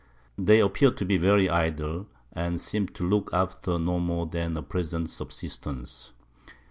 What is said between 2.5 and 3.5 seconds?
seem to look